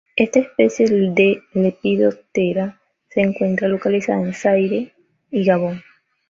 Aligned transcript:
Esta 0.15 0.39
especie 0.39 0.87
de 0.89 1.43
Lepidoptera 1.53 2.81
se 3.07 3.21
encuentra 3.21 3.67
localizada 3.67 4.19
en 4.23 4.33
Zaire 4.33 4.95
y 5.29 5.43
Gabón. 5.45 5.83